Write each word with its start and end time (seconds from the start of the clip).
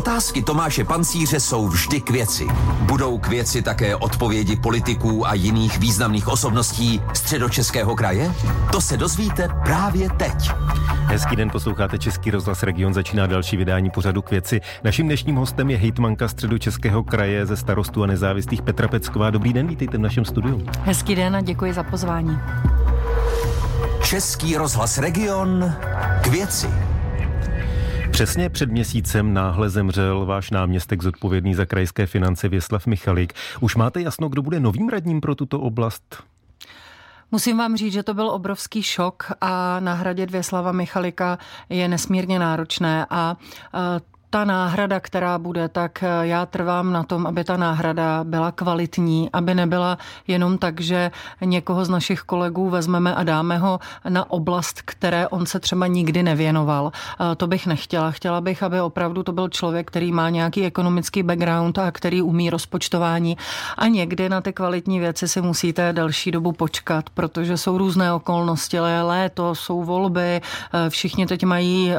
Otázky 0.00 0.42
Tomáše 0.42 0.84
Pancíře 0.84 1.40
jsou 1.40 1.68
vždy 1.68 2.00
k 2.00 2.10
věci. 2.10 2.46
Budou 2.80 3.18
k 3.18 3.28
věci 3.28 3.62
také 3.62 3.96
odpovědi 3.96 4.56
politiků 4.56 5.26
a 5.26 5.34
jiných 5.34 5.78
významných 5.78 6.28
osobností 6.28 7.02
středočeského 7.14 7.96
kraje? 7.96 8.32
To 8.72 8.80
se 8.80 8.96
dozvíte 8.96 9.48
právě 9.64 10.10
teď. 10.10 10.50
Hezký 10.88 11.36
den, 11.36 11.50
posloucháte 11.50 11.98
Český 11.98 12.30
rozhlas 12.30 12.62
Region, 12.62 12.94
začíná 12.94 13.26
další 13.26 13.56
vydání 13.56 13.90
pořadu 13.90 14.22
k 14.22 14.30
věci. 14.30 14.60
Naším 14.84 15.06
dnešním 15.06 15.36
hostem 15.36 15.70
je 15.70 15.76
hejtmanka 15.76 16.28
středočeského 16.28 17.04
kraje 17.04 17.46
ze 17.46 17.56
starostu 17.56 18.02
a 18.02 18.06
nezávislých 18.06 18.62
Petra 18.62 18.88
Pecková. 18.88 19.30
Dobrý 19.30 19.52
den, 19.52 19.66
vítejte 19.66 19.98
v 19.98 20.00
našem 20.00 20.24
studiu. 20.24 20.62
Hezký 20.82 21.14
den 21.14 21.36
a 21.36 21.40
děkuji 21.40 21.72
za 21.72 21.82
pozvání. 21.82 22.38
Český 24.02 24.56
rozhlas 24.56 24.98
Region 24.98 25.74
k 26.22 26.26
věci. 26.26 26.68
Přesně 28.10 28.48
před 28.50 28.70
měsícem 28.70 29.34
náhle 29.34 29.70
zemřel 29.70 30.26
váš 30.26 30.50
náměstek 30.50 31.02
zodpovědný 31.02 31.54
za 31.54 31.66
krajské 31.66 32.06
finance 32.06 32.48
Věslav 32.48 32.86
Michalik. 32.86 33.32
Už 33.60 33.76
máte 33.76 34.00
jasno, 34.02 34.28
kdo 34.28 34.42
bude 34.42 34.60
novým 34.60 34.88
radním 34.88 35.20
pro 35.20 35.34
tuto 35.34 35.60
oblast? 35.60 36.22
Musím 37.30 37.58
vám 37.58 37.76
říct, 37.76 37.92
že 37.92 38.02
to 38.02 38.14
byl 38.14 38.30
obrovský 38.30 38.82
šok 38.82 39.32
a 39.40 39.80
nahradit 39.80 40.30
Věslava 40.30 40.72
Michalika 40.72 41.38
je 41.68 41.88
nesmírně 41.88 42.38
náročné 42.38 43.06
a 43.10 43.36
ta 44.30 44.44
náhrada, 44.44 45.00
která 45.00 45.38
bude, 45.38 45.68
tak 45.68 46.02
eh, 46.02 46.08
já 46.22 46.46
trvám 46.46 46.92
na 46.92 47.02
tom, 47.02 47.26
aby 47.26 47.44
ta 47.44 47.56
náhrada 47.56 48.24
byla 48.24 48.52
kvalitní, 48.52 49.30
aby 49.32 49.54
nebyla 49.54 49.98
jenom 50.26 50.58
tak, 50.58 50.80
že 50.80 51.10
někoho 51.40 51.84
z 51.84 51.88
našich 51.88 52.20
kolegů 52.20 52.70
vezmeme 52.70 53.14
a 53.14 53.22
dáme 53.22 53.58
ho 53.58 53.78
na 54.08 54.30
oblast, 54.30 54.82
které 54.82 55.28
on 55.28 55.46
se 55.46 55.60
třeba 55.60 55.86
nikdy 55.86 56.22
nevěnoval. 56.22 56.92
Eh, 56.92 57.36
to 57.36 57.46
bych 57.46 57.66
nechtěla. 57.66 58.10
Chtěla 58.10 58.40
bych, 58.40 58.62
aby 58.62 58.80
opravdu 58.80 59.22
to 59.22 59.32
byl 59.32 59.48
člověk, 59.48 59.86
který 59.88 60.12
má 60.12 60.30
nějaký 60.30 60.64
ekonomický 60.64 61.22
background 61.22 61.78
a 61.78 61.90
který 61.90 62.22
umí 62.22 62.50
rozpočtování. 62.50 63.36
A 63.78 63.86
někdy 63.86 64.28
na 64.28 64.40
ty 64.40 64.52
kvalitní 64.52 65.00
věci 65.00 65.28
si 65.28 65.40
musíte 65.40 65.92
delší 65.92 66.30
dobu 66.30 66.52
počkat, 66.52 67.10
protože 67.10 67.56
jsou 67.56 67.78
různé 67.78 68.12
okolnosti, 68.12 68.78
ale 68.78 69.02
léto, 69.02 69.54
jsou 69.54 69.84
volby, 69.84 70.40
eh, 70.40 70.90
všichni 70.90 71.26
teď 71.26 71.44
mají 71.44 71.92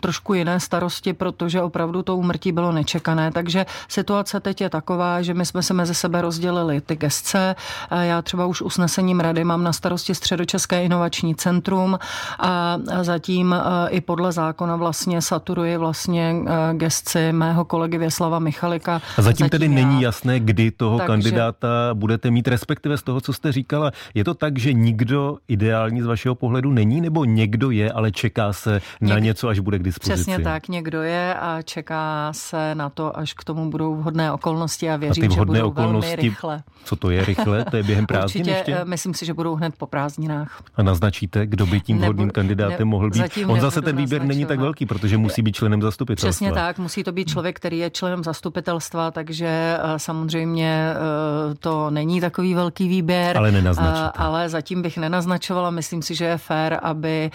trošku 0.00 0.34
jiné 0.34 0.60
starosti, 0.60 1.12
protože 1.12 1.63
opravdu 1.64 2.02
to 2.02 2.16
úmrtí 2.16 2.52
bylo 2.52 2.72
nečekané. 2.72 3.30
Takže 3.32 3.66
situace 3.88 4.40
teď 4.40 4.60
je 4.60 4.70
taková, 4.70 5.22
že 5.22 5.34
my 5.34 5.46
jsme 5.46 5.62
se 5.62 5.74
mezi 5.74 5.94
sebe 5.94 6.22
rozdělili 6.22 6.80
ty 6.80 6.96
gestce. 6.96 7.56
Já 7.90 8.22
třeba 8.22 8.46
už 8.46 8.62
usnesením 8.62 9.20
rady 9.20 9.44
mám 9.44 9.64
na 9.64 9.72
starosti 9.72 10.14
Středočeské 10.14 10.84
inovační 10.84 11.34
centrum 11.34 11.98
a 12.38 12.78
zatím 13.02 13.52
e, 13.52 13.88
i 13.88 14.00
podle 14.00 14.32
zákona 14.32 14.76
vlastně 14.76 15.22
saturuji 15.22 15.76
vlastně 15.76 16.36
e, 16.46 16.74
gestci 16.74 17.32
mého 17.32 17.64
kolegy 17.64 17.98
Věslava 17.98 18.38
Michalika. 18.38 18.94
A 18.94 19.22
zatím, 19.22 19.24
zatím 19.24 19.48
tedy 19.48 19.66
já. 19.66 19.72
není 19.72 20.02
jasné, 20.02 20.40
kdy 20.40 20.70
toho 20.70 20.98
Takže... 20.98 21.06
kandidáta 21.06 21.68
budete 21.94 22.30
mít, 22.30 22.48
respektive 22.48 22.96
z 22.96 23.02
toho, 23.02 23.20
co 23.20 23.32
jste 23.32 23.52
říkala. 23.52 23.90
Je 24.14 24.24
to 24.24 24.34
tak, 24.34 24.58
že 24.58 24.72
nikdo 24.72 25.38
ideální 25.48 26.02
z 26.02 26.06
vašeho 26.06 26.34
pohledu 26.34 26.72
není, 26.72 27.00
nebo 27.00 27.24
někdo 27.24 27.70
je, 27.70 27.92
ale 27.92 28.12
čeká 28.12 28.52
se 28.52 28.80
na 29.00 29.18
něco, 29.18 29.48
až 29.48 29.58
bude 29.58 29.78
k 29.78 29.82
dispozici? 29.82 30.22
Přesně 30.22 30.38
tak, 30.38 30.68
někdo 30.68 31.02
je 31.02 31.34
a 31.34 31.53
čeká 31.62 32.32
se 32.32 32.74
na 32.74 32.88
to, 32.88 33.18
až 33.18 33.32
k 33.32 33.44
tomu 33.44 33.70
budou 33.70 33.94
vhodné 33.94 34.32
okolnosti 34.32 34.90
a 34.90 34.96
věřím, 34.96 35.24
a 35.24 35.28
ty 35.28 35.34
vhodné 35.34 35.58
že 35.58 35.62
budou 35.62 35.70
okolnosti, 35.70 36.10
velmi 36.10 36.22
rychle. 36.22 36.62
Co 36.84 36.96
to 36.96 37.10
je 37.10 37.24
rychle? 37.24 37.64
To 37.64 37.76
je 37.76 37.82
během 37.82 38.06
prázdnin 38.06 38.42
Určitě, 38.42 38.58
ještě? 38.58 38.76
Eh, 38.76 38.84
myslím 38.84 39.14
si, 39.14 39.26
že 39.26 39.34
budou 39.34 39.54
hned 39.54 39.74
po 39.78 39.86
prázdninách. 39.86 40.62
A 40.74 40.82
naznačíte, 40.82 41.46
kdo 41.46 41.66
by 41.66 41.80
tím 41.80 41.98
vhodným 41.98 42.30
kandidátem 42.30 42.78
ne, 42.78 42.84
mohl 42.84 43.10
být? 43.10 43.38
On 43.46 43.60
zase 43.60 43.82
ten 43.82 43.96
výběr 43.96 44.20
naznačovat. 44.20 44.28
není 44.28 44.46
tak 44.46 44.60
velký, 44.60 44.86
protože 44.86 45.18
musí 45.18 45.42
být 45.42 45.56
členem 45.56 45.82
zastupitelstva. 45.82 46.28
Přesně 46.28 46.52
tak, 46.52 46.78
musí 46.78 47.04
to 47.04 47.12
být 47.12 47.28
člověk, 47.28 47.56
který 47.56 47.78
je 47.78 47.90
členem 47.90 48.24
zastupitelstva, 48.24 49.10
takže 49.10 49.46
eh, 49.46 49.98
samozřejmě 49.98 50.94
eh, 50.94 51.54
to 51.54 51.90
není 51.90 52.20
takový 52.20 52.54
velký 52.54 52.88
výběr. 52.88 53.36
Ale 53.36 53.52
nenaznačíte. 53.52 54.10
Ale 54.14 54.48
zatím 54.48 54.82
bych 54.82 54.98
nenaznačovala. 54.98 55.70
Myslím 55.70 56.02
si, 56.02 56.14
že 56.14 56.24
je 56.24 56.38
fér, 56.38 56.78
aby 56.82 57.30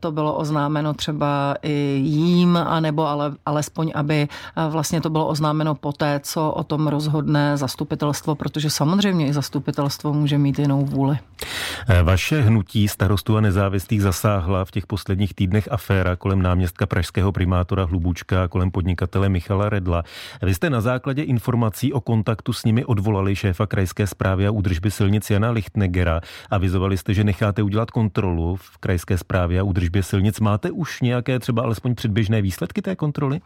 to 0.00 0.12
bylo 0.12 0.34
oznámeno 0.34 0.94
třeba 0.94 1.54
i 1.62 2.00
jím, 2.04 2.56
anebo 2.56 3.06
ale 3.06 3.32
alespoň, 3.46 3.92
aby 3.94 4.28
eh, 4.28 4.68
vlastně 4.70 5.00
to 5.00 5.10
bylo 5.10 5.26
oznámeno 5.26 5.74
poté, 5.74 6.20
co 6.22 6.50
o 6.50 6.64
tom 6.64 6.86
rozhodne 6.88 7.56
zastupitelstvo, 7.56 8.34
protože 8.34 8.70
samozřejmě 8.70 9.26
i 9.26 9.32
zastupitelstvo 9.32 10.12
může 10.12 10.38
mít 10.38 10.58
jinou 10.58 10.84
vůli. 10.84 11.18
Eh, 11.88 12.02
vaše 12.02 12.40
hnutí 12.40 12.88
starostu 12.88 13.36
a 13.36 13.40
nezávislých 13.40 14.02
zasáhla 14.02 14.64
v 14.64 14.70
těch 14.70 14.86
posledních 14.86 15.34
týdnech 15.34 15.68
aféra 15.72 16.16
kolem 16.16 16.42
náměstka 16.42 16.86
pražského 16.86 17.32
primátora 17.32 17.84
Hlubučka 17.84 18.44
a 18.44 18.48
kolem 18.48 18.70
podnikatele 18.70 19.28
Michala 19.28 19.68
Redla. 19.68 20.02
Vy 20.42 20.54
jste 20.54 20.70
na 20.70 20.80
základě 20.80 21.22
informací 21.22 21.92
o 21.92 22.00
kontaktu 22.00 22.52
s 22.52 22.64
nimi 22.64 22.84
odvolali 22.84 23.36
šéfa 23.36 23.66
krajské 23.66 24.06
zprávy 24.06 24.46
a 24.46 24.50
údržby 24.50 24.90
silnic 24.90 25.30
Jana 25.30 25.50
Lichtnegera. 25.50 26.20
Avizovali 26.50 26.96
jste, 26.96 27.14
že 27.14 27.24
necháte 27.24 27.62
udělat 27.62 27.90
kontrolu 27.90 28.56
v 28.56 28.78
krajské 28.78 29.18
zprávě 29.18 29.60
a 29.60 29.62
údržbě 29.62 30.02
silnic. 30.02 30.40
Máte 30.40 30.70
už 30.70 31.00
nějaké 31.00 31.38
třeba 31.38 31.62
alespoň 31.62 31.94
předběžné 31.94 32.42
výsledky 32.42 32.82
té 32.82 32.96
kontroly? 32.96 33.27
contrôler. 33.28 33.42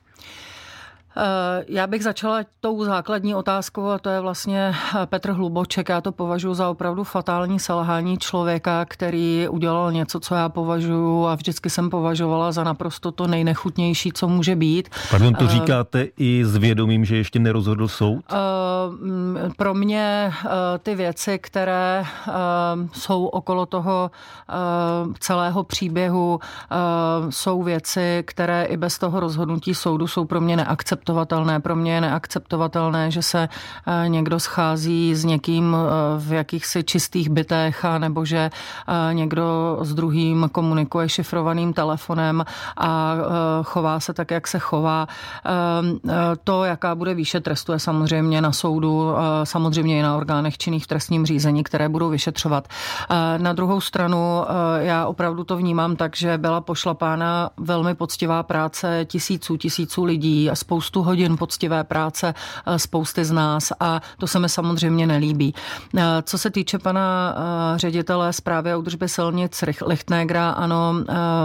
Já 1.69 1.87
bych 1.87 2.03
začala 2.03 2.41
tou 2.61 2.84
základní 2.84 3.34
otázkou 3.34 3.89
a 3.89 3.99
to 3.99 4.11
je 4.11 4.21
vlastně 4.21 4.75
eh, 5.03 5.06
Petr 5.06 5.31
Hluboček. 5.31 5.89
Já 5.89 6.00
to 6.00 6.12
považuji 6.12 6.55
za 6.55 6.69
opravdu 6.69 7.05
fatální 7.05 7.59
selhání 7.59 8.19
člověka, 8.19 8.84
který 8.84 9.49
udělal 9.49 9.93
něco, 9.93 10.21
co 10.21 10.34
já 10.34 10.49
považuji 10.49 11.27
a 11.27 11.34
vždycky 11.34 11.71
jsem 11.71 11.91
považovala 11.91 12.53
za 12.53 12.65
naprosto 12.65 13.12
to 13.12 13.27
nejnechutnější, 13.27 14.12
co 14.12 14.28
může 14.28 14.56
být. 14.56 14.89
Pardon, 15.11 15.34
to 15.34 15.45
eh, 15.45 15.49
říkáte 15.49 16.06
i 16.17 16.45
s 16.45 16.56
vědomím, 16.56 17.05
že 17.05 17.17
ještě 17.17 17.39
nerozhodl 17.39 17.89
soud? 17.89 18.25
Pro 19.56 19.75
mě 19.75 20.33
ty 20.83 20.95
věci, 20.95 21.39
které 21.39 22.05
jsou 22.93 23.27
okolo 23.27 23.67
toho 23.67 24.11
celého 25.19 25.65
příběhu, 25.65 26.41
jsou 27.31 27.62
věci, 27.62 28.25
které 28.27 28.65
i 28.65 28.77
bez 28.77 28.99
toho 28.99 29.21
rozhodnutí 29.21 29.75
soudu 29.75 30.06
jsou 30.06 30.25
pro 30.25 30.41
mě 30.41 30.56
neakceptovatelné 30.56 31.02
neakceptovatelné. 31.03 31.61
Pro 31.61 31.77
mě 31.77 31.95
je 31.95 32.01
neakceptovatelné, 32.01 33.11
že 33.11 33.23
se 33.23 33.49
eh, 33.49 34.09
někdo 34.09 34.41
schází 34.41 35.15
s 35.15 35.25
někým 35.25 35.77
eh, 35.77 36.19
v 36.19 36.33
jakýchsi 36.33 36.85
čistých 36.85 37.31
bytech, 37.31 37.85
nebo 37.99 38.25
že 38.25 38.51
eh, 38.51 39.15
někdo 39.15 39.79
s 39.83 39.95
druhým 39.95 40.49
komunikuje 40.53 41.09
šifrovaným 41.09 41.73
telefonem 41.73 42.45
a 42.77 43.17
chová 43.63 44.01
se 44.01 44.13
tak, 44.13 44.31
jak 44.31 44.49
se 44.49 44.59
chová. 44.59 45.07
To, 46.45 46.65
jaká 46.65 46.95
bude 46.95 47.15
výše 47.15 47.41
trestu, 47.41 47.73
je 47.73 47.79
samozřejmě 47.79 48.41
na 48.41 48.53
soudu, 48.53 49.15
samozřejmě 49.45 49.99
i 49.99 50.03
na 50.03 50.17
orgánech 50.17 50.59
činných 50.59 50.84
v 50.84 50.87
trestním 50.87 51.27
řízení, 51.27 51.65
které 51.65 51.89
budou 51.89 52.09
vyšetřovat. 52.09 52.69
Na 53.39 53.53
druhou 53.53 53.81
stranu 53.81 54.45
já 54.79 55.07
opravdu 55.07 55.45
to 55.45 55.57
vnímám 55.57 55.97
tak, 55.97 56.17
že 56.17 56.39
byla 56.39 56.61
pošlapána 56.61 57.51
velmi 57.57 57.95
poctivá 57.95 58.43
práce 58.43 59.05
tisíců, 59.05 59.57
tisíců 59.57 60.05
lidí 60.05 60.51
a 60.51 60.55
spoustu 60.55 60.91
spoustu 60.92 61.03
hodin 61.03 61.36
poctivé 61.36 61.84
práce 61.84 62.34
eh, 62.66 62.78
spousty 62.78 63.25
z 63.25 63.32
nás 63.32 63.72
a 63.80 64.00
to 64.19 64.26
se 64.26 64.38
mi 64.38 64.48
samozřejmě 64.48 65.06
nelíbí. 65.06 65.54
Eh, 65.97 66.03
co 66.22 66.38
se 66.38 66.50
týče 66.50 66.78
pana 66.78 67.34
eh, 67.75 67.78
ředitele 67.78 68.32
zprávy 68.32 68.72
a 68.72 68.76
údržby 68.76 69.08
silnic 69.08 69.64
Lichtnegra, 69.86 70.50
ano, 70.50 70.94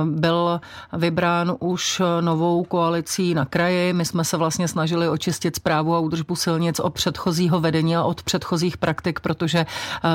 byl 0.05 0.61
vybrán 0.93 1.55
už 1.59 2.01
novou 2.21 2.63
koalicí 2.63 3.33
na 3.33 3.45
kraji. 3.45 3.93
My 3.93 4.05
jsme 4.05 4.23
se 4.23 4.37
vlastně 4.37 4.67
snažili 4.67 5.09
očistit 5.09 5.55
zprávu 5.55 5.95
a 5.95 5.99
údržbu 5.99 6.35
silnic 6.35 6.79
od 6.79 6.93
předchozího 6.93 7.59
vedení 7.59 7.95
a 7.95 8.03
od 8.03 8.23
předchozích 8.23 8.77
praktik, 8.77 9.19
protože 9.19 9.65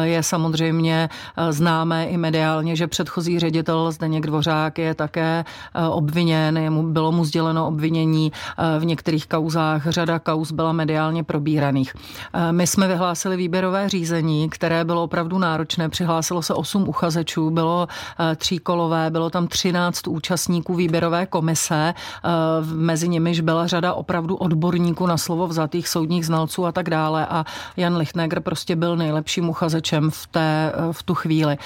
je 0.03 0.23
samozřejmě 0.23 1.09
známé 1.51 2.07
i 2.07 2.17
mediálně, 2.17 2.77
že 2.77 2.87
předchozí 2.87 3.39
ředitel 3.39 3.93
Zdeněk 3.93 4.27
Dvořák 4.27 4.79
je 4.79 4.95
také 4.95 5.45
obviněn, 5.91 6.59
jemu 6.59 6.83
bylo 6.83 7.13
mu 7.13 7.25
sděleno 7.25 7.67
obvinění 7.67 8.33
v 8.79 8.85
některých 8.85 9.22
některých 9.23 9.29
kauzách, 9.29 9.87
řada 9.89 10.19
kauz 10.19 10.53
byla 10.53 10.73
mediálně 10.73 11.25
probíraných. 11.25 11.95
Eh, 12.33 12.53
my 12.53 12.67
jsme 12.67 12.89
vyhlásili 12.89 13.37
výběrové 13.37 13.89
řízení, 13.89 14.51
které 14.51 14.85
bylo 14.85 15.03
opravdu 15.03 15.39
náročné. 15.39 15.89
Přihlásilo 15.89 16.43
se 16.43 16.55
8 16.55 16.89
uchazečů, 16.89 17.51
bylo 17.51 17.89
eh, 17.89 18.37
tříkolové, 18.37 19.11
bylo 19.11 19.31
tam 19.31 19.47
13 19.49 20.09
účastníků 20.09 20.75
výběrové 20.75 21.27
komise, 21.27 21.95
eh, 21.95 22.29
mezi 22.75 23.09
nimiž 23.09 23.41
byla 23.41 23.67
řada 23.67 23.95
opravdu 23.95 24.37
odborníků 24.37 25.07
na 25.07 25.17
slovo 25.17 25.47
vzatých 25.47 25.89
soudních 25.89 26.27
znalců 26.27 26.67
a 26.67 26.73
tak 26.73 26.91
dále 26.91 27.27
a 27.27 27.45
Jan 27.77 27.97
Lichtneger 27.97 28.41
prostě 28.41 28.77
byl 28.77 28.97
nejlepším 28.97 29.49
uchazečem 29.49 30.11
v, 30.11 30.27
té, 30.27 30.73
v 30.93 31.03
tu 31.03 31.15
chvíli. 31.15 31.59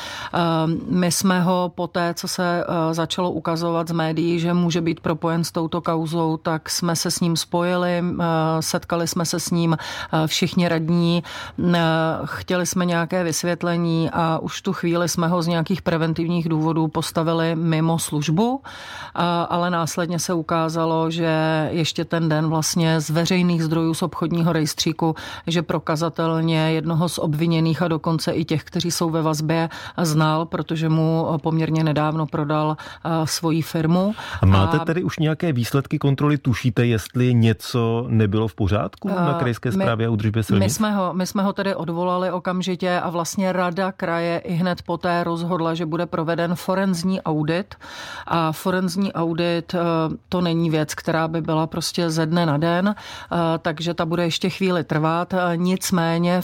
My 0.88 1.12
jsme 1.12 1.40
ho 1.40 1.72
po 1.74 1.86
té, 1.86 2.14
co 2.14 2.28
se 2.28 2.64
začalo 2.92 3.30
ukazovat 3.30 3.88
z 3.88 3.92
médií, 3.92 4.40
že 4.40 4.54
může 4.54 4.80
být 4.80 5.00
propojen 5.00 5.44
s 5.44 5.52
touto 5.52 5.80
kauzou, 5.80 6.36
tak 6.36 6.70
jsme 6.70 6.96
se 6.96 7.10
s 7.10 7.20
ním 7.20 7.36
spojili, 7.46 8.02
setkali 8.60 9.06
jsme 9.06 9.24
se 9.24 9.40
s 9.40 9.50
ním 9.50 9.76
všichni 10.26 10.68
radní, 10.68 11.22
chtěli 12.24 12.66
jsme 12.66 12.84
nějaké 12.84 13.24
vysvětlení 13.24 14.10
a 14.10 14.38
už 14.42 14.62
tu 14.62 14.72
chvíli 14.72 15.08
jsme 15.08 15.28
ho 15.28 15.42
z 15.42 15.46
nějakých 15.46 15.82
preventivních 15.82 16.48
důvodů 16.48 16.88
postavili 16.88 17.54
mimo 17.54 17.98
službu, 17.98 18.62
ale 19.48 19.70
následně 19.70 20.18
se 20.18 20.34
ukázalo, 20.34 21.10
že 21.10 21.30
ještě 21.70 22.04
ten 22.04 22.28
den 22.28 22.48
vlastně 22.48 23.00
z 23.00 23.10
veřejných 23.10 23.64
zdrojů 23.64 23.94
z 23.94 24.02
obchodního 24.02 24.52
rejstříku, 24.52 25.14
že 25.46 25.62
prokazatelně 25.62 26.72
jednoho 26.74 27.08
z 27.08 27.18
obviněných 27.18 27.82
a 27.82 27.88
dokonce 27.88 28.32
i 28.32 28.44
těch, 28.44 28.64
kteří 28.64 28.90
jsou 28.90 29.10
ve 29.10 29.22
vazbě, 29.22 29.68
znal, 30.02 30.46
protože 30.46 30.88
mu 30.88 31.38
poměrně 31.38 31.84
nedávno 31.84 32.26
prodal 32.26 32.76
svoji 33.24 33.62
firmu. 33.62 34.14
A 34.42 34.46
máte 34.46 34.78
a... 34.78 34.84
tedy 34.84 35.04
už 35.04 35.18
nějaké 35.18 35.52
výsledky 35.52 35.98
kontroly? 35.98 36.38
Tušíte, 36.38 36.86
jestli 36.86 37.35
něco 37.40 38.04
nebylo 38.08 38.48
v 38.48 38.54
pořádku 38.54 39.08
na 39.08 39.34
krajské 39.34 39.72
zprávě 39.72 40.06
a 40.06 40.10
údržbě 40.10 40.42
silnic? 40.42 40.64
My 40.64 40.70
jsme, 40.70 40.94
ho, 40.94 41.14
my 41.14 41.26
jsme 41.26 41.42
ho 41.42 41.52
tedy 41.52 41.74
odvolali 41.74 42.30
okamžitě 42.30 43.00
a 43.00 43.10
vlastně 43.10 43.52
rada 43.52 43.92
kraje 43.92 44.38
i 44.38 44.52
hned 44.52 44.82
poté 44.82 45.24
rozhodla, 45.24 45.74
že 45.74 45.86
bude 45.86 46.06
proveden 46.06 46.54
forenzní 46.54 47.22
audit. 47.22 47.74
A 48.26 48.52
forenzní 48.52 49.12
audit 49.12 49.74
to 50.28 50.40
není 50.40 50.70
věc, 50.70 50.94
která 50.94 51.28
by 51.28 51.40
byla 51.40 51.66
prostě 51.66 52.10
ze 52.10 52.26
dne 52.26 52.46
na 52.46 52.56
den, 52.56 52.94
takže 53.62 53.94
ta 53.94 54.06
bude 54.06 54.24
ještě 54.24 54.50
chvíli 54.50 54.84
trvat. 54.84 55.34
Nicméně 55.56 56.40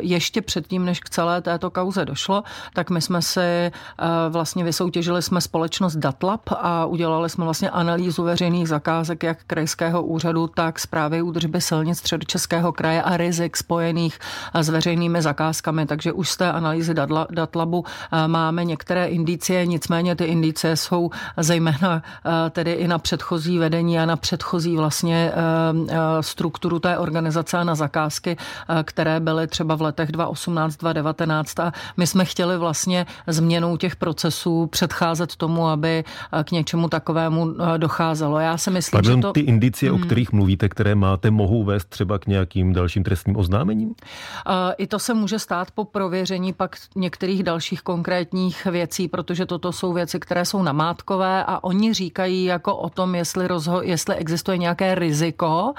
ještě 0.00 0.42
předtím, 0.42 0.84
než 0.84 1.00
k 1.00 1.10
celé 1.10 1.42
této 1.42 1.70
kauze 1.70 2.04
došlo, 2.04 2.42
tak 2.74 2.90
my 2.90 3.00
jsme 3.00 3.22
si 3.22 3.70
vlastně 4.28 4.64
vysoutěžili 4.64 5.22
jsme 5.22 5.40
společnost 5.40 5.96
Datlab 5.96 6.40
a 6.50 6.86
udělali 6.86 7.30
jsme 7.30 7.44
vlastně 7.44 7.70
analýzu 7.70 8.22
veřejných 8.22 8.68
zakázek 8.68 9.22
jak 9.22 9.38
krajského 9.46 10.02
úřadu, 10.02 10.35
tak 10.44 10.78
zprávy 10.78 11.22
údržby 11.22 11.60
silnic 11.60 11.98
středočeského 11.98 12.72
kraje 12.72 13.02
a 13.02 13.16
rizik 13.16 13.56
spojených 13.56 14.18
s 14.54 14.68
veřejnými 14.68 15.22
zakázkami. 15.22 15.86
Takže 15.86 16.12
už 16.12 16.30
z 16.30 16.36
té 16.36 16.52
analýzy 16.52 16.94
Datlabu 17.30 17.84
máme 18.26 18.64
některé 18.64 19.06
indicie, 19.06 19.66
nicméně 19.66 20.16
ty 20.16 20.24
indicie 20.24 20.76
jsou 20.76 21.10
zejména 21.36 22.02
tedy 22.50 22.72
i 22.72 22.88
na 22.88 22.98
předchozí 22.98 23.58
vedení 23.58 23.98
a 23.98 24.06
na 24.06 24.16
předchozí 24.16 24.76
vlastně 24.76 25.32
strukturu 26.20 26.78
té 26.78 26.98
organizace 26.98 27.58
a 27.58 27.64
na 27.64 27.74
zakázky, 27.74 28.36
které 28.84 29.20
byly 29.20 29.46
třeba 29.46 29.74
v 29.74 29.82
letech 29.82 30.12
2018, 30.12 30.76
2019 30.76 31.60
a 31.60 31.72
my 31.96 32.06
jsme 32.06 32.24
chtěli 32.24 32.58
vlastně 32.58 33.06
změnou 33.26 33.76
těch 33.76 33.96
procesů 33.96 34.66
předcházet 34.66 35.36
tomu, 35.36 35.68
aby 35.68 36.04
k 36.44 36.50
něčemu 36.50 36.88
takovému 36.88 37.54
docházelo. 37.76 38.38
Já 38.38 38.58
si 38.58 38.70
myslím, 38.70 38.98
Pardon, 38.98 39.18
že 39.18 39.22
to... 39.22 39.32
ty 39.32 39.40
indicie, 39.40 39.92
hmm. 39.92 40.02
o 40.02 40.04
kterých 40.04 40.25
mluvíte, 40.32 40.68
které 40.68 40.94
máte, 40.94 41.30
mohou 41.30 41.64
vést 41.64 41.84
třeba 41.84 42.18
k 42.18 42.26
nějakým 42.26 42.72
dalším 42.72 43.04
trestním 43.04 43.36
oznámením? 43.36 43.94
I 44.76 44.86
to 44.86 44.98
se 44.98 45.14
může 45.14 45.38
stát 45.38 45.70
po 45.70 45.84
prověření 45.84 46.52
pak 46.52 46.76
některých 46.96 47.42
dalších 47.42 47.82
konkrétních 47.82 48.64
věcí, 48.64 49.08
protože 49.08 49.46
toto 49.46 49.72
jsou 49.72 49.92
věci, 49.92 50.20
které 50.20 50.44
jsou 50.44 50.62
namátkové 50.62 51.44
a 51.44 51.64
oni 51.64 51.92
říkají 51.92 52.44
jako 52.44 52.76
o 52.76 52.88
tom, 52.90 53.14
jestli, 53.14 53.46
rozho- 53.46 53.82
jestli 53.82 54.14
existuje 54.14 54.58
nějaké 54.58 54.94
riziko. 54.94 55.72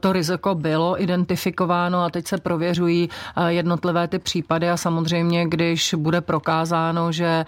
To 0.00 0.12
riziko 0.12 0.54
bylo 0.54 1.02
identifikováno 1.02 2.04
a 2.04 2.10
teď 2.10 2.26
se 2.26 2.38
prověřují 2.38 3.08
jednotlivé 3.46 4.08
ty 4.08 4.18
případy 4.18 4.70
a 4.70 4.76
samozřejmě, 4.76 5.46
když 5.48 5.94
bude 5.98 6.20
prokázáno, 6.20 7.12
že, 7.12 7.44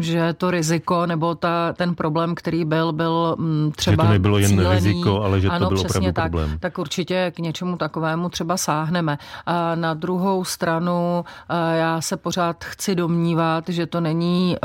že 0.00 0.32
to 0.32 0.50
riziko 0.50 1.06
nebo 1.06 1.34
ta, 1.34 1.72
ten 1.72 1.94
problém, 1.94 2.34
který 2.34 2.64
byl, 2.64 2.92
byl 2.92 3.36
mm, 3.38 3.72
třeba 3.76 4.04
Že 4.04 4.06
to 4.08 4.12
nebylo 4.12 4.38
jen 4.38 4.50
cílený, 4.50 4.74
riziko, 4.74 5.17
ale 5.24 5.40
že 5.40 5.48
to 5.48 5.54
ano, 5.54 5.68
bylo 5.68 5.80
opravdu 5.80 6.12
tak, 6.12 6.24
problém. 6.24 6.58
Tak 6.60 6.78
určitě 6.78 7.32
k 7.34 7.38
něčemu 7.38 7.76
takovému 7.76 8.28
třeba 8.28 8.56
sáhneme. 8.56 9.18
A 9.46 9.74
na 9.74 9.94
druhou 9.94 10.44
stranu 10.44 11.24
já 11.72 12.00
se 12.00 12.16
pořád 12.16 12.64
chci 12.64 12.94
domnívat, 12.94 13.68
že 13.68 13.86
to 13.86 14.00
není 14.00 14.56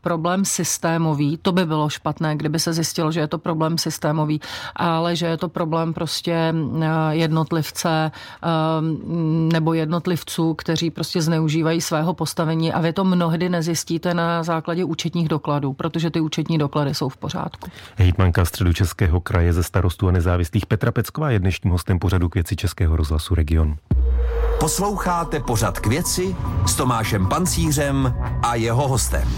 problém 0.00 0.44
systémový. 0.44 1.38
To 1.42 1.52
by 1.52 1.66
bylo 1.66 1.88
špatné, 1.88 2.36
kdyby 2.36 2.58
se 2.58 2.72
zjistilo, 2.72 3.12
že 3.12 3.20
je 3.20 3.28
to 3.28 3.38
problém 3.38 3.78
systémový, 3.78 4.40
ale 4.76 5.16
že 5.16 5.26
je 5.26 5.36
to 5.36 5.48
problém 5.48 5.94
prostě 5.94 6.54
jednotlivce 7.10 8.10
nebo 9.52 9.74
jednotlivců, 9.74 10.54
kteří 10.54 10.90
prostě 10.90 11.22
zneužívají 11.22 11.80
svého 11.80 12.14
postavení 12.14 12.72
a 12.72 12.80
vy 12.80 12.92
to 12.92 13.04
mnohdy 13.04 13.48
nezjistíte 13.48 14.14
na 14.14 14.42
základě 14.42 14.84
účetních 14.84 15.28
dokladů, 15.28 15.72
protože 15.72 16.10
ty 16.10 16.20
účetní 16.20 16.58
doklady 16.58 16.94
jsou 16.94 17.08
v 17.08 17.16
pořádku. 17.16 17.70
Hejtmanka 17.96 18.44
středu 18.44 18.72
Českého 18.72 19.20
kraje 19.20 19.52
ze 19.52 19.62
starostů 19.92 20.08
a 20.08 20.12
nezávislých 20.12 20.66
Petra 20.66 20.92
Pecková 20.92 21.30
je 21.30 21.38
dnešním 21.38 21.72
hostem 21.72 21.98
pořadu 21.98 22.28
k 22.28 22.34
věci 22.34 22.56
Českého 22.56 22.96
rozhlasu 22.96 23.34
Region. 23.34 23.76
Posloucháte 24.60 25.40
pořad 25.40 25.80
k 25.80 25.86
věci 25.86 26.36
s 26.66 26.74
Tomášem 26.74 27.28
Pancířem 27.28 28.14
a 28.42 28.54
jeho 28.54 28.88
hostem. 28.88 29.28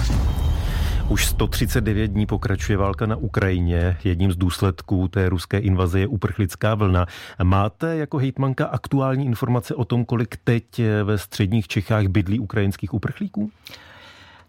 Už 1.09 1.27
139 1.27 2.09
dní 2.09 2.27
pokračuje 2.27 2.79
válka 2.79 3.07
na 3.07 3.17
Ukrajině. 3.17 3.97
Jedním 4.05 4.33
z 4.33 4.37
důsledků 4.37 5.09
té 5.09 5.29
ruské 5.29 5.59
invaze 5.59 6.01
je 6.01 6.07
uprchlická 6.07 6.75
vlna. 6.75 7.07
Máte 7.43 7.97
jako 7.97 8.19
hejtmanka 8.19 8.67
aktuální 8.67 9.27
informace 9.27 9.75
o 9.75 9.85
tom, 9.85 10.05
kolik 10.05 10.37
teď 10.45 10.65
ve 11.05 11.19
středních 11.19 11.69
Čechách 11.69 12.07
bydlí 12.07 12.39
ukrajinských 12.39 12.95
uprchlíků? 12.95 13.51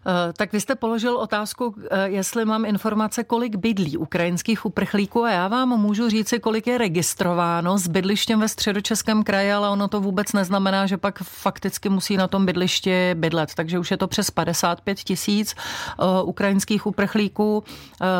Eh, 0.06 0.32
tak 0.32 0.52
vy 0.52 0.60
jste 0.60 0.74
položil 0.74 1.16
otázku, 1.16 1.74
eh, 1.90 2.08
jestli 2.08 2.44
mám 2.44 2.64
informace, 2.64 3.24
kolik 3.24 3.56
bydlí 3.56 3.96
ukrajinských 3.96 4.66
uprchlíků 4.66 5.24
a 5.24 5.30
já 5.30 5.48
vám 5.48 5.68
můžu 5.68 6.08
říci, 6.08 6.38
kolik 6.38 6.66
je 6.66 6.78
registrováno 6.78 7.78
s 7.78 7.88
bydlištěm 7.88 8.40
ve 8.40 8.48
středočeském 8.48 9.22
kraji, 9.22 9.52
ale 9.52 9.68
ono 9.68 9.88
to 9.88 10.00
vůbec 10.00 10.32
neznamená, 10.32 10.86
že 10.86 10.96
pak 10.96 11.18
fakticky 11.22 11.88
musí 11.88 12.16
na 12.16 12.28
tom 12.28 12.46
bydlišti 12.46 13.14
bydlet. 13.14 13.54
Takže 13.54 13.78
už 13.78 13.90
je 13.90 13.96
to 13.96 14.06
přes 14.06 14.30
55 14.30 14.98
tisíc 14.98 15.54
eh, 15.54 16.22
ukrajinských 16.22 16.86
uprchlíků 16.86 17.64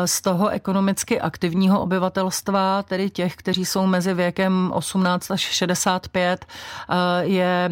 z 0.05 0.21
toho 0.21 0.49
ekonomicky 0.49 1.21
aktivního 1.21 1.81
obyvatelstva, 1.81 2.83
tedy 2.83 3.09
těch, 3.09 3.35
kteří 3.35 3.65
jsou 3.65 3.85
mezi 3.85 4.13
věkem 4.13 4.71
18 4.73 5.31
až 5.31 5.41
65, 5.41 6.45
je 7.21 7.69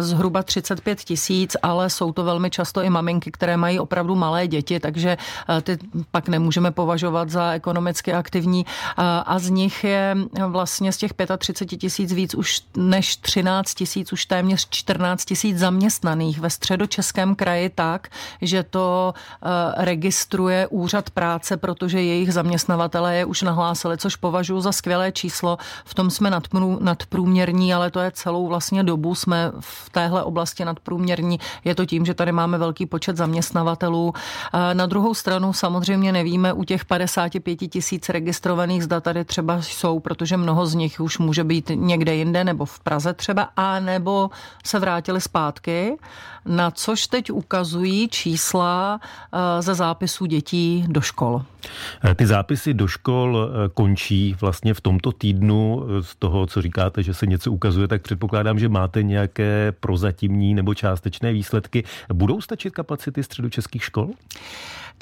zhruba 0.00 0.42
35 0.42 0.98
tisíc, 0.98 1.56
ale 1.62 1.90
jsou 1.90 2.12
to 2.12 2.24
velmi 2.24 2.50
často 2.50 2.82
i 2.82 2.90
maminky, 2.90 3.30
které 3.30 3.51
které 3.52 3.60
mají 3.60 3.80
opravdu 3.80 4.14
malé 4.14 4.48
děti, 4.48 4.80
takže 4.80 5.16
eh, 5.48 5.60
ty 5.60 5.78
pak 6.10 6.28
nemůžeme 6.28 6.70
považovat 6.70 7.30
za 7.30 7.52
ekonomicky 7.52 8.12
aktivní. 8.12 8.66
A 9.26 9.38
z 9.38 9.50
nich 9.50 9.84
je 9.84 10.16
vlastně 10.46 10.92
z 10.92 10.96
těch 10.96 11.12
35 11.38 11.76
tisíc 11.76 12.12
víc 12.12 12.34
už 12.34 12.60
než 12.76 13.16
13 13.16 13.74
tisíc, 13.74 14.12
už 14.12 14.24
téměř 14.26 14.68
14 14.70 15.24
tisíc 15.24 15.58
zaměstnaných 15.58 16.40
ve 16.40 16.50
středočeském 16.50 17.34
kraji 17.34 17.68
tak, 17.68 18.08
že 18.40 18.62
to 18.62 19.14
eh, 19.14 19.48
registruje 19.84 20.66
úřad 20.66 21.10
práce, 21.10 21.56
protože 21.56 22.02
jejich 22.02 22.32
zaměstnavatele 22.32 23.16
je 23.16 23.24
už 23.24 23.42
nahlásili, 23.42 23.98
což 23.98 24.16
považuji 24.16 24.60
za 24.60 24.72
skvělé 24.72 25.12
číslo. 25.12 25.58
V 25.84 25.94
tom 25.94 26.10
jsme 26.10 26.30
nadprůměrní, 26.80 27.74
ale 27.74 27.90
to 27.90 28.00
je 28.00 28.10
celou 28.10 28.46
vlastně 28.48 28.84
dobu 28.84 29.14
jsme 29.14 29.52
v 29.60 29.90
téhle 29.90 30.24
oblasti 30.24 30.64
nadprůměrní. 30.64 31.40
Je 31.64 31.74
to 31.74 31.86
tím, 31.86 32.06
že 32.06 32.14
tady 32.14 32.32
máme 32.32 32.58
velký 32.58 32.86
počet 32.86 33.16
zaměstnaných 33.16 33.41
zaměstnavatelů. 33.42 34.14
Na 34.72 34.86
druhou 34.86 35.14
stranu 35.14 35.52
samozřejmě 35.52 36.12
nevíme 36.12 36.52
u 36.52 36.64
těch 36.64 36.84
55 36.84 37.56
tisíc 37.56 38.08
registrovaných, 38.08 38.84
zda 38.84 39.00
tady 39.00 39.24
třeba 39.24 39.62
jsou, 39.62 40.00
protože 40.00 40.36
mnoho 40.36 40.66
z 40.66 40.74
nich 40.74 41.00
už 41.00 41.18
může 41.18 41.44
být 41.44 41.70
někde 41.74 42.14
jinde 42.14 42.44
nebo 42.44 42.64
v 42.64 42.80
Praze 42.80 43.12
třeba, 43.14 43.48
a 43.56 43.80
nebo 43.80 44.30
se 44.64 44.78
vrátili 44.78 45.20
zpátky, 45.20 45.96
na 46.46 46.70
což 46.70 47.06
teď 47.06 47.30
ukazují 47.30 48.08
čísla 48.08 49.00
eh, 49.00 49.62
ze 49.62 49.74
zápisů 49.74 50.26
dětí 50.26 50.84
do 50.88 51.00
škol. 51.00 51.42
Eh, 52.04 52.14
ty 52.14 52.26
zápisy 52.26 52.74
do 52.74 52.88
škol 52.88 53.38
eh, 53.38 53.68
končí 53.74 54.36
vlastně 54.40 54.74
v 54.74 54.80
tomto 54.80 55.12
týdnu. 55.12 55.82
Z 56.00 56.16
toho, 56.16 56.46
co 56.46 56.62
říkáte, 56.62 57.02
že 57.02 57.14
se 57.14 57.26
něco 57.26 57.52
ukazuje, 57.52 57.88
tak 57.88 58.02
předpokládám, 58.02 58.58
že 58.58 58.68
máte 58.68 59.02
nějaké 59.02 59.72
prozatímní 59.80 60.54
nebo 60.54 60.74
částečné 60.74 61.32
výsledky. 61.32 61.84
Budou 62.12 62.40
stačit 62.40 62.74
kapacity 62.74 63.22
středočeských 63.32 63.84
škol? 63.84 64.08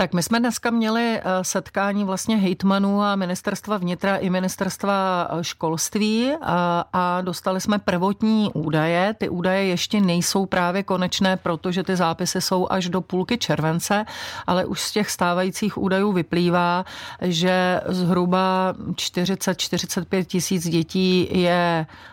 Tak 0.01 0.15
my 0.15 0.23
jsme 0.23 0.41
dneska 0.41 0.71
měli 0.71 1.19
eh, 1.19 1.23
setkání 1.43 2.05
vlastně 2.05 2.37
hejtmanů 2.37 3.03
a 3.03 3.17
ministerstva 3.17 3.77
vnitra 3.77 4.17
i 4.17 4.31
ministerstva 4.31 5.29
eh, 5.31 5.45
školství 5.45 6.33
a, 6.43 6.85
a 6.93 7.21
dostali 7.21 7.61
jsme 7.61 7.79
prvotní 7.79 8.51
údaje. 8.55 9.15
Ty 9.19 9.29
údaje 9.29 9.65
ještě 9.65 10.01
nejsou 10.01 10.47
právě 10.47 10.83
konečné, 10.83 11.37
protože 11.37 11.83
ty 11.83 11.97
zápisy 11.97 12.41
jsou 12.41 12.67
až 12.71 12.89
do 12.89 13.01
půlky 13.01 13.39
července, 13.39 14.05
ale 14.47 14.65
už 14.65 14.81
z 14.81 14.93
těch 14.93 15.11
stávajících 15.11 15.79
údajů 15.79 16.13
vyplývá, 16.13 16.85
že 17.21 17.81
zhruba 17.87 18.75
40-45 18.95 20.25
tisíc 20.25 20.69
dětí 20.69 21.29
je 21.31 21.87
Eh, 21.87 22.10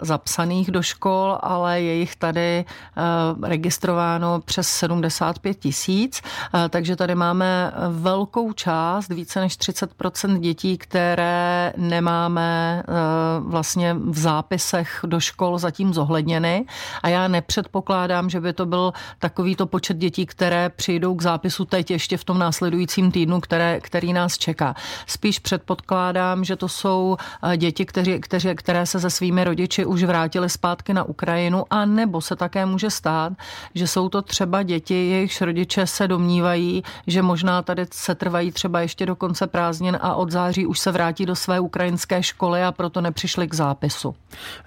zapsaných 0.00 0.70
do 0.70 0.82
škol, 0.82 1.38
ale 1.42 1.80
je 1.80 1.94
jich 1.94 2.16
tady 2.16 2.64
eh, 2.64 3.48
registrováno 3.48 4.40
přes 4.40 4.68
75 4.68 5.58
tisíc, 5.58 6.22
eh, 6.22 6.68
takže 6.68 6.96
tady 6.96 7.14
máme 7.14 7.72
velkou 7.88 8.52
část, 8.52 9.08
více 9.08 9.40
než 9.40 9.58
30% 9.58 10.38
dětí, 10.38 10.78
které 10.78 11.72
nemáme 11.76 12.82
eh, 12.82 12.92
vlastně 13.40 13.94
v 13.94 14.18
zápisech 14.18 15.00
do 15.06 15.20
škol 15.20 15.58
zatím 15.58 15.94
zohledněny. 15.94 16.66
A 17.02 17.08
já 17.08 17.28
nepředpokládám, 17.28 18.30
že 18.30 18.40
by 18.40 18.52
to 18.52 18.66
byl 18.66 18.92
takovýto 19.18 19.66
počet 19.66 19.96
dětí, 19.96 20.26
které 20.26 20.68
přijdou 20.68 21.14
k 21.14 21.22
zápisu 21.22 21.64
teď 21.64 21.90
ještě 21.90 22.16
v 22.16 22.24
tom 22.24 22.38
následujícím 22.38 23.12
týdnu, 23.12 23.40
které, 23.40 23.80
který 23.80 24.12
nás 24.12 24.38
čeká. 24.38 24.74
Spíš 25.06 25.38
předpokládám, 25.38 26.44
že 26.44 26.56
to 26.56 26.68
jsou 26.68 27.16
eh, 27.42 27.56
děti, 27.56 27.86
kteří, 27.86 28.20
kteří, 28.20 28.54
které 28.54 28.86
se 28.86 29.00
se 29.00 29.10
svými 29.10 29.35
rodiči 29.44 29.84
už 29.84 30.04
vrátili 30.04 30.50
zpátky 30.50 30.94
na 30.94 31.04
Ukrajinu, 31.04 31.64
a 31.70 31.84
nebo 31.84 32.20
se 32.20 32.36
také 32.36 32.66
může 32.66 32.90
stát, 32.90 33.32
že 33.74 33.86
jsou 33.86 34.08
to 34.08 34.22
třeba 34.22 34.62
děti, 34.62 34.94
jejichž 34.94 35.40
rodiče 35.40 35.86
se 35.86 36.08
domnívají, 36.08 36.82
že 37.06 37.22
možná 37.22 37.62
tady 37.62 37.86
se 37.92 38.14
trvají 38.14 38.52
třeba 38.52 38.80
ještě 38.80 39.06
do 39.06 39.16
konce 39.16 39.46
prázdnin 39.46 39.98
a 40.00 40.14
od 40.14 40.30
září 40.30 40.66
už 40.66 40.78
se 40.78 40.92
vrátí 40.92 41.26
do 41.26 41.36
své 41.36 41.60
ukrajinské 41.60 42.22
školy 42.22 42.62
a 42.62 42.72
proto 42.72 43.00
nepřišli 43.00 43.48
k 43.48 43.54
zápisu. 43.54 44.14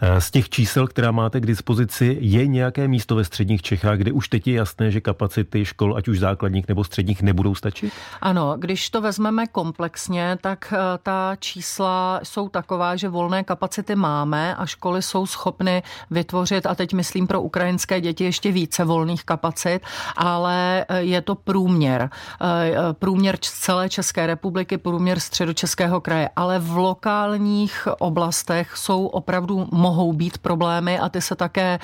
Eh, 0.01 0.21
z 0.21 0.31
těch 0.31 0.49
čísel, 0.49 0.87
která 0.87 1.11
máte 1.11 1.39
k 1.39 1.45
dispozici, 1.45 2.17
je 2.21 2.47
nějaké 2.47 2.87
místo 2.87 3.15
ve 3.15 3.23
středních 3.23 3.61
Čechách, 3.61 3.97
kde 3.97 4.11
už 4.11 4.29
teď 4.29 4.47
je 4.47 4.53
jasné, 4.53 4.91
že 4.91 5.01
kapacity 5.01 5.65
škol, 5.65 5.97
ať 5.97 6.07
už 6.07 6.19
základních 6.19 6.67
nebo 6.67 6.83
středních, 6.83 7.21
nebudou 7.21 7.55
stačit? 7.55 7.93
Ano, 8.21 8.55
když 8.57 8.89
to 8.89 9.01
vezmeme 9.01 9.47
komplexně, 9.47 10.37
tak 10.41 10.73
eh, 10.73 10.77
ta 11.03 11.35
čísla 11.39 12.19
jsou 12.23 12.49
taková, 12.49 12.95
že 12.95 13.09
volné 13.09 13.43
kapacity 13.43 13.95
máme 13.95 14.55
a 14.59 14.65
školy 14.65 15.01
jsou 15.01 15.25
schopny 15.25 15.83
vytvořit, 16.11 16.65
a 16.65 16.75
teď 16.75 16.93
myslím 16.93 17.27
pro 17.27 17.41
ukrajinské 17.41 18.01
děti 18.01 18.23
ještě 18.23 18.51
více 18.51 18.83
volných 18.85 19.23
kapacit, 19.23 19.79
ale 20.17 20.85
eh, 20.89 21.01
je 21.01 21.21
to 21.21 21.35
průměr. 21.35 22.09
Průměr 22.93 23.37
celé 23.41 23.89
České 23.89 24.27
republiky, 24.27 24.77
průměr 24.77 25.19
středočeského 25.19 26.01
kraje, 26.01 26.29
ale 26.35 26.59
v 26.59 26.77
lokálních 26.77 27.87
oblastech 27.99 28.77
jsou 28.77 29.05
opravdu 29.05 29.67
mohou 29.71 30.13
být 30.13 30.37
problémy 30.37 30.99
a 30.99 31.09
ty 31.09 31.21
se 31.21 31.35
také 31.35 31.79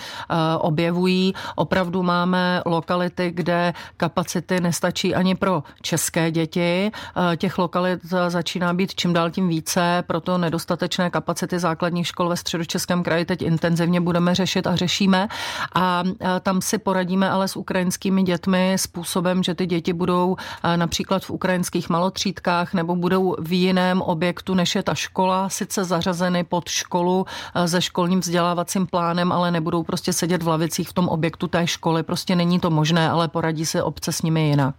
objevují. 0.60 1.34
Opravdu 1.56 2.04
máme 2.04 2.62
lokality, 2.66 3.32
kde 3.32 3.74
kapacity 3.98 4.60
nestačí 4.60 5.16
ani 5.16 5.36
pro 5.36 5.64
české 5.82 6.32
děti. 6.32 6.92
Těch 7.38 7.58
lokalit 7.58 8.00
začíná 8.28 8.74
být 8.74 8.96
čím 8.96 9.14
dál 9.14 9.30
tím 9.30 9.48
více, 9.48 10.04
proto 10.08 10.38
nedostatečné 10.38 11.10
kapacity 11.10 11.60
základních 11.60 12.08
škol 12.08 12.30
ve 12.30 12.38
středočeském 12.66 13.04
kraji 13.04 13.26
teď 13.26 13.42
intenzivně 13.42 14.02
budeme 14.02 14.36
řešit 14.36 14.68
a 14.68 14.76
řešíme. 14.76 15.28
A 15.76 16.04
tam 16.42 16.62
si 16.62 16.78
poradíme 16.78 17.30
ale 17.30 17.48
s 17.48 17.56
ukrajinskými 17.56 18.24
dětmi 18.24 18.74
způsobem, 18.80 19.44
že 19.44 19.56
ty 19.56 19.66
děti 19.66 19.94
budou 19.94 20.36
například 20.76 21.26
v 21.26 21.30
ukrajinských 21.30 21.90
malotřídkách 21.90 22.74
nebo 22.74 22.96
budou 22.96 23.36
v 23.40 23.54
jiném 23.54 24.02
objektu, 24.02 24.54
než 24.54 24.76
je 24.76 24.84
ta 24.84 24.96
škola, 24.96 25.50
sice 25.50 25.84
zařazeny 25.84 26.44
pod 26.44 26.70
školu 26.70 27.26
se 27.66 27.82
školním 27.82 28.20
vzdělávacím 28.20 28.88
plánem, 28.88 29.32
ale 29.32 29.52
nebudou 29.52 29.84
prostě 29.84 30.14
sedět 30.14 30.44
v 30.44 30.48
lavicích 30.48 30.90
v 30.90 30.94
tom 30.94 31.08
objektu 31.08 31.48
té 31.48 31.68
školy. 31.68 32.04
Prostě 32.04 32.36
není 32.36 32.60
to 32.60 32.70
možné, 32.70 33.10
ale 33.10 33.28
poradí 33.28 33.66
se 33.66 33.84
obce 33.84 34.12
s 34.12 34.22
nimi 34.22 34.50
jinak. 34.50 34.76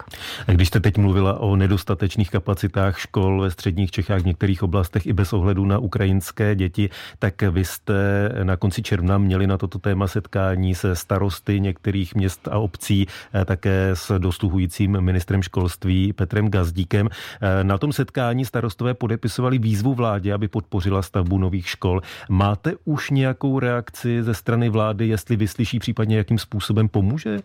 A 0.49 0.53
když 0.53 0.69
jste 0.69 0.81
teď 0.81 0.99
mluvila 0.99 1.41
o 1.41 1.57
nedostatečných 1.57 2.31
kapacitách 2.31 2.99
škol 2.99 3.41
ve 3.41 3.51
středních 3.51 3.91
Čechách, 3.91 4.23
v 4.23 4.27
některých 4.27 4.63
oblastech 4.63 5.07
i 5.07 5.13
bez 5.13 5.33
ohledu 5.33 5.65
na 5.67 5.79
ukrajinské 5.79 6.55
děti, 6.55 6.91
tak 7.19 7.43
vy 7.43 7.65
jste 7.77 8.29
na 8.43 8.57
konci 8.57 8.83
června 8.83 9.19
měli 9.19 9.47
na 9.47 9.59
toto 9.59 9.79
téma 9.79 10.07
setkání 10.07 10.75
se 10.75 10.97
starosty 10.97 11.61
některých 11.61 12.15
měst 12.15 12.49
a 12.49 12.59
obcí, 12.59 13.07
eh, 13.35 13.45
také 13.45 13.91
s 13.95 14.19
dosluhujícím 14.19 15.01
ministrem 15.01 15.43
školství 15.43 16.13
Petrem 16.13 16.51
Gazdíkem. 16.51 17.09
Eh, 17.09 17.65
na 17.65 17.79
tom 17.79 17.93
setkání 17.93 18.45
starostové 18.45 18.95
podepisovali 18.95 19.59
výzvu 19.59 19.95
vládě, 19.95 20.35
aby 20.35 20.49
podpořila 20.49 21.03
stavbu 21.03 21.39
nových 21.39 21.69
škol. 21.69 22.01
Máte 22.29 22.75
už 22.85 23.11
nějakou 23.11 23.59
reakci 23.59 24.23
ze 24.23 24.35
strany 24.35 24.69
vlády, 24.69 25.09
jestli 25.09 25.37
vyslyší 25.37 25.79
případně 25.79 26.17
jakým 26.17 26.39
způsobem 26.39 26.89
pomůže 26.89 27.41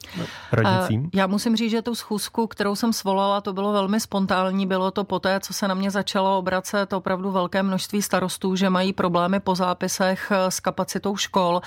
radnicím? 0.52 1.10
Já 1.14 1.28
musím 1.28 1.56
říct, 1.56 1.72
že 1.72 1.82
tu 1.82 1.96
schůzku, 1.96 2.48
kterou 2.48 2.76
jsem 2.76 2.94
svolala, 2.94 3.42
to 3.42 3.54
bylo 3.54 3.74
velmi 3.74 4.00
spontánní. 4.00 4.68
Bylo 4.68 4.92
to 4.92 5.04
poté, 5.04 5.40
co 5.40 5.54
se 5.54 5.68
na 5.68 5.74
mě 5.74 5.92
začalo 5.92 6.38
obracet 6.38 6.94
opravdu 6.94 7.32
velké 7.32 7.64
množství 7.64 8.02
starostů, 8.02 8.56
že 8.56 8.70
mají 8.70 8.94
problémy 8.94 9.40
po 9.40 9.56
zápisech 9.56 10.21
s 10.32 10.60
kapacitou 10.60 11.18
škol. 11.18 11.62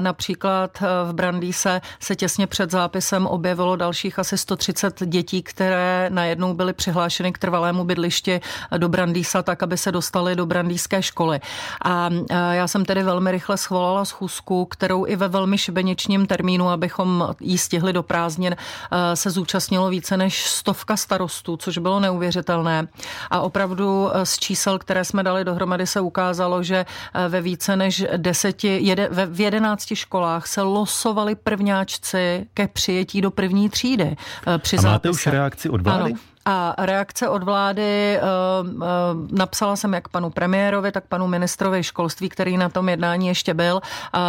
Například 0.00 0.80
v 1.04 1.12
Brandýse 1.12 1.80
se 2.00 2.16
těsně 2.16 2.46
před 2.46 2.70
zápisem 2.70 3.26
objevilo 3.26 3.76
dalších 3.76 4.18
asi 4.18 4.38
130 4.38 5.02
dětí, 5.06 5.42
které 5.42 6.10
najednou 6.12 6.54
byly 6.54 6.72
přihlášeny 6.72 7.32
k 7.32 7.38
trvalému 7.38 7.84
bydlišti 7.84 8.40
do 8.78 8.88
Brandýsa, 8.88 9.42
tak 9.42 9.62
aby 9.62 9.78
se 9.78 9.92
dostali 9.92 10.36
do 10.36 10.46
brandýské 10.46 11.02
školy. 11.02 11.40
A 11.84 12.10
já 12.52 12.68
jsem 12.68 12.84
tedy 12.84 13.02
velmi 13.02 13.30
rychle 13.30 13.56
schvolala 13.56 14.04
schůzku, 14.04 14.64
kterou 14.64 15.06
i 15.06 15.16
ve 15.16 15.28
velmi 15.28 15.58
šibeničním 15.58 16.26
termínu, 16.26 16.68
abychom 16.68 17.34
jí 17.40 17.58
stihli 17.58 17.92
do 17.92 18.02
prázdnin, 18.02 18.56
eh, 18.56 19.16
se 19.16 19.30
zúčastnilo 19.30 19.88
více 19.88 20.16
než 20.16 20.46
stovka 20.46 20.96
starostů, 20.96 21.56
což 21.56 21.78
bylo 21.78 22.00
neuvěřitelné. 22.00 22.86
A 23.30 23.40
opravdu 23.40 24.10
eh, 24.12 24.26
z 24.26 24.38
čísel, 24.38 24.78
které 24.78 25.04
jsme 25.04 25.22
dali 25.22 25.44
dohromady, 25.44 25.86
se 25.86 26.00
ukázalo, 26.00 26.62
že 26.62 26.86
eh, 26.86 27.28
ve 27.28 27.40
více 27.40 27.76
než 27.76 27.89
deseti, 28.16 28.78
jede, 28.82 29.08
v 29.26 29.40
jedenácti 29.40 29.96
školách 29.96 30.46
se 30.46 30.62
losovali 30.62 31.34
prvňáčci 31.34 32.46
ke 32.54 32.68
přijetí 32.68 33.20
do 33.20 33.30
první 33.30 33.68
třídy. 33.70 34.16
Při 34.58 34.76
A 34.76 34.82
máte 34.82 35.08
zápise. 35.08 35.10
už 35.10 35.26
reakci 35.26 35.68
od 35.70 35.80
vlády? 35.80 36.10
Ano. 36.12 36.20
A 36.50 36.74
reakce 36.78 37.28
od 37.28 37.42
vlády 37.42 38.16
eh, 38.16 38.20
eh, 38.20 38.86
napsala 39.30 39.76
jsem 39.76 39.94
jak 39.94 40.08
panu 40.08 40.30
premiérovi, 40.30 40.92
tak 40.92 41.04
panu 41.04 41.26
ministrovi 41.26 41.82
školství, 41.82 42.28
který 42.28 42.56
na 42.56 42.68
tom 42.68 42.88
jednání 42.88 43.28
ještě 43.28 43.54
byl, 43.54 43.80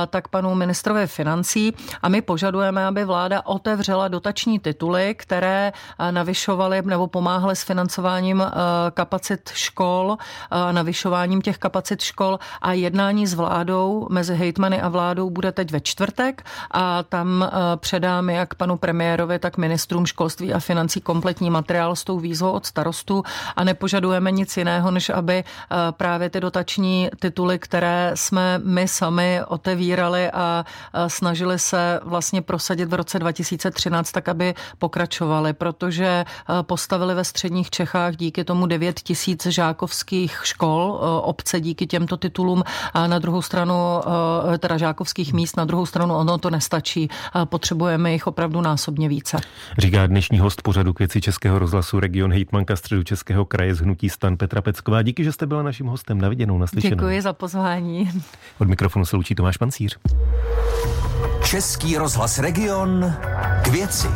tak 0.10 0.28
panu 0.28 0.56
ministrovi 0.56 1.08
financí. 1.08 1.74
A 2.02 2.10
my 2.10 2.22
požadujeme, 2.22 2.86
aby 2.86 3.06
vláda 3.06 3.42
otevřela 3.46 4.08
dotační 4.08 4.60
tituly, 4.60 5.16
které 5.16 5.74
eh, 6.00 6.12
navyšovaly 6.12 6.82
nebo 6.86 7.08
pomáhaly 7.08 7.56
s 7.56 7.64
financováním 7.64 8.44
kapacit 8.94 9.50
škol, 9.54 10.18
navyšováním 10.72 11.42
těch 11.42 11.58
kapacit 11.58 12.02
škol 12.02 12.40
a 12.62 12.74
jednání 12.74 13.28
s 13.28 13.34
vládou 13.34 14.08
mezi 14.10 14.36
hejtmany 14.36 14.82
a 14.82 14.90
vládou 14.90 15.30
bude 15.30 15.52
teď 15.52 15.72
ve 15.72 15.80
čtvrtek 15.80 16.46
a 16.72 17.04
tam 17.04 17.50
předám 17.76 18.30
jak 18.30 18.56
panu 18.56 18.78
premiérovi, 18.78 19.40
tak 19.40 19.58
ministrům 19.58 20.06
školství 20.06 20.54
a 20.54 20.60
financí 20.60 21.02
kompletní 21.02 21.50
materiál 21.50 21.96
s 21.96 22.04
tou 22.12 22.20
výzvou 22.20 22.52
od 22.52 22.66
starostu 22.66 23.24
a 23.56 23.64
nepožadujeme 23.64 24.32
nic 24.32 24.58
jiného, 24.58 24.92
než 24.92 25.10
aby 25.10 25.44
eh, 25.44 25.76
právě 25.92 26.30
ty 26.30 26.40
dotační 26.40 27.10
tituly, 27.20 27.60
které 27.60 28.12
jsme 28.16 28.60
my 28.64 28.88
sami 28.88 29.40
otevírali 29.48 30.32
a 30.32 30.66
eh, 30.66 31.10
snažili 31.10 31.60
se 31.60 32.00
vlastně 32.04 32.42
prosadit 32.42 32.86
v 32.86 32.94
roce 32.94 33.20
2013, 33.20 34.12
tak 34.12 34.30
aby 34.30 34.54
pokračovali, 34.78 35.54
protože 35.54 36.06
eh, 36.06 36.64
postavili 36.64 37.16
ve 37.16 37.24
středních 37.24 37.70
Čechách 37.70 38.16
díky 38.16 38.44
tomu 38.44 38.66
9 38.66 39.00
tisíc 39.00 39.46
žákovských 39.46 40.40
škol, 40.44 41.00
obce 41.24 41.60
díky 41.60 41.88
těmto 41.88 42.18
titulům 42.18 42.64
a 42.94 43.08
na 43.08 43.20
druhou 43.20 43.42
stranu, 43.42 43.76
teda 44.60 44.78
žákovských 44.78 45.34
míst, 45.34 45.58
na 45.58 45.66
druhou 45.66 45.86
stranu 45.86 46.16
ono 46.16 46.38
to 46.38 46.50
nestačí. 46.50 47.10
Potřebujeme 47.46 48.14
jich 48.14 48.28
opravdu 48.28 48.62
násobně 48.62 49.10
více. 49.10 49.38
Říká 49.78 50.08
dnešní 50.08 50.40
host 50.40 50.62
pořadu 50.62 50.94
k 50.94 51.00
věci 51.00 51.22
Českého 51.22 51.60
rozhlasu 51.60 51.91
rozhlasu 51.92 52.00
Region 52.00 52.34
hejtmanka 52.34 52.76
středu 52.76 53.04
Českého 53.04 53.46
kraje 53.46 53.76
z 53.76 53.80
Hnutí 53.80 54.10
stan 54.10 54.38
Petra 54.38 54.62
Pecková. 54.62 55.02
Díky, 55.02 55.24
že 55.24 55.32
jste 55.32 55.46
byla 55.46 55.64
naším 55.64 55.88
hostem. 55.88 56.22
Na 56.22 56.30
viděnou, 56.30 56.58
naslyšenou. 56.58 56.96
Děkuji 56.96 57.22
za 57.22 57.34
pozvání. 57.34 58.10
Od 58.60 58.68
mikrofonu 58.68 59.06
se 59.06 59.16
loučí 59.16 59.36
Tomáš 59.36 59.58
Pancíř. 59.58 59.98
Český 61.44 61.98
rozhlas 61.98 62.40
Region 62.40 63.14
k 63.64 63.68
věci. 63.68 64.08